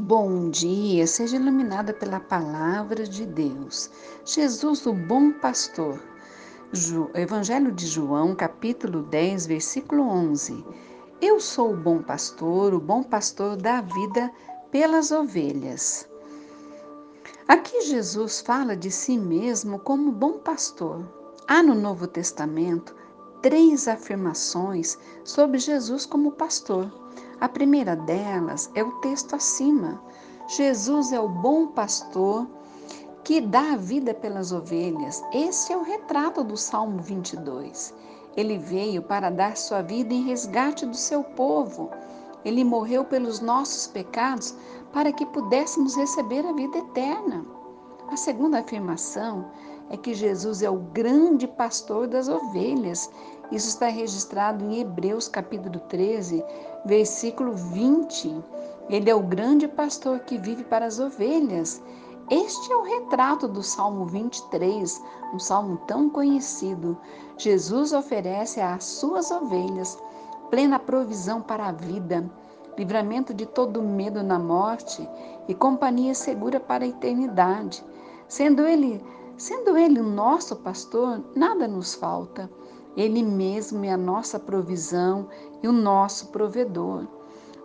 [0.00, 3.90] Bom dia, seja iluminada pela palavra de Deus.
[4.24, 6.00] Jesus, o bom pastor.
[7.14, 10.64] Evangelho de João, capítulo 10, versículo 11.
[11.20, 14.32] Eu sou o bom pastor, o bom pastor dá vida
[14.70, 16.08] pelas ovelhas.
[17.48, 21.04] Aqui Jesus fala de si mesmo como bom pastor.
[21.48, 22.94] Há no Novo Testamento
[23.42, 26.88] três afirmações sobre Jesus como pastor.
[27.40, 30.02] A primeira delas é o texto acima.
[30.48, 32.48] Jesus é o bom pastor
[33.22, 35.22] que dá a vida pelas ovelhas.
[35.32, 37.94] Esse é o retrato do Salmo 22.
[38.36, 41.90] Ele veio para dar sua vida em resgate do seu povo.
[42.44, 44.56] Ele morreu pelos nossos pecados
[44.92, 47.46] para que pudéssemos receber a vida eterna.
[48.10, 49.48] A segunda afirmação
[49.90, 53.10] é que Jesus é o grande pastor das ovelhas
[53.50, 56.44] isso está registrado em Hebreus capítulo 13,
[56.84, 58.44] versículo 20.
[58.90, 61.82] Ele é o grande pastor que vive para as ovelhas.
[62.30, 66.98] Este é o retrato do Salmo 23, um salmo tão conhecido.
[67.38, 69.98] Jesus oferece às suas ovelhas
[70.50, 72.30] plena provisão para a vida,
[72.76, 75.08] livramento de todo medo na morte
[75.48, 77.82] e companhia segura para a eternidade.
[78.28, 79.02] Sendo ele,
[79.38, 82.50] sendo ele o nosso pastor, nada nos falta.
[82.96, 85.28] Ele mesmo é a nossa provisão
[85.62, 87.06] e o nosso provedor.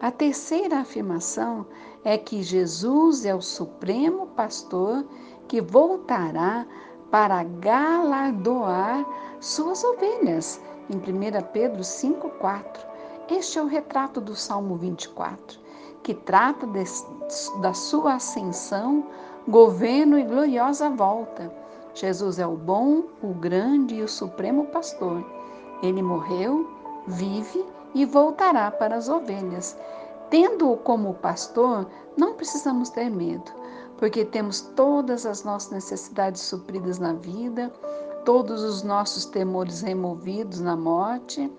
[0.00, 1.66] A terceira afirmação
[2.04, 5.04] é que Jesus é o supremo pastor
[5.48, 6.66] que voltará
[7.10, 9.06] para galardoar
[9.40, 10.60] suas ovelhas.
[10.90, 12.92] Em 1 Pedro 5,4.
[13.30, 15.58] Este é o retrato do Salmo 24,
[16.02, 16.84] que trata de,
[17.62, 19.06] da sua ascensão,
[19.48, 21.61] governo e gloriosa volta.
[21.94, 25.24] Jesus é o bom, o grande e o supremo pastor.
[25.82, 26.68] Ele morreu,
[27.06, 29.76] vive e voltará para as ovelhas.
[30.30, 33.52] Tendo-o como pastor, não precisamos ter medo,
[33.98, 37.70] porque temos todas as nossas necessidades supridas na vida,
[38.24, 41.52] todos os nossos temores removidos na morte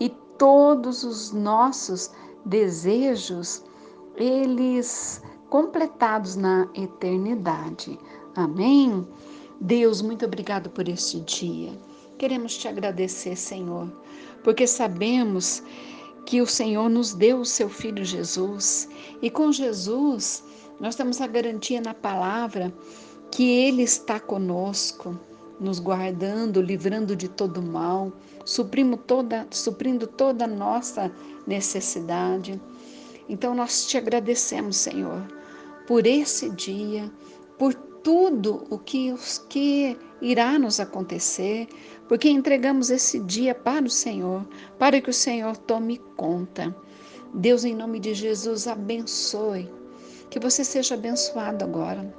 [0.00, 0.08] e
[0.38, 2.10] todos os nossos
[2.44, 3.62] desejos,
[4.16, 7.98] eles completados na eternidade.
[8.34, 9.06] Amém?
[9.60, 11.72] Deus, muito obrigado por este dia.
[12.18, 13.90] Queremos te agradecer, Senhor,
[14.42, 15.62] porque sabemos
[16.24, 18.88] que o Senhor nos deu o seu filho Jesus
[19.22, 20.42] e com Jesus
[20.80, 22.72] nós temos a garantia na palavra
[23.30, 25.18] que ele está conosco,
[25.58, 28.12] nos guardando, livrando de todo mal,
[28.44, 31.10] suprindo toda, suprindo toda nossa
[31.46, 32.60] necessidade.
[33.28, 35.26] Então nós te agradecemos, Senhor,
[35.86, 37.10] por esse dia,
[37.58, 39.14] por tudo o que,
[39.48, 41.66] que irá nos acontecer,
[42.08, 44.46] porque entregamos esse dia para o Senhor,
[44.78, 46.74] para que o Senhor tome conta.
[47.34, 49.68] Deus, em nome de Jesus, abençoe,
[50.30, 52.14] que você seja abençoado agora.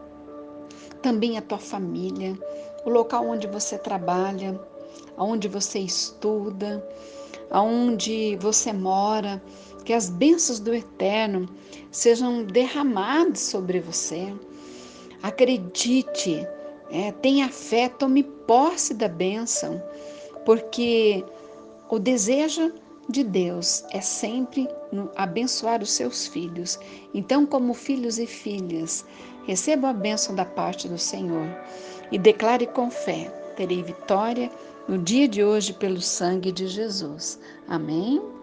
[1.01, 2.37] Também a tua família,
[2.85, 4.59] o local onde você trabalha,
[5.17, 6.85] onde você estuda,
[7.49, 9.41] aonde você mora,
[9.87, 11.47] que as bênçãos do Eterno
[11.89, 14.33] sejam derramadas sobre você
[15.23, 16.47] Acredite,
[16.91, 19.81] é, tenha fé, tome posse da bênção,
[20.45, 21.25] porque
[21.89, 22.71] o desejo
[23.09, 24.67] de Deus é sempre
[25.15, 26.79] abençoar os seus filhos.
[27.13, 29.05] Então, como filhos e filhas,
[29.45, 31.47] receba a bênção da parte do Senhor
[32.11, 33.25] e declare com fé:
[33.55, 34.51] terei vitória
[34.87, 37.39] no dia de hoje pelo sangue de Jesus.
[37.67, 38.21] Amém?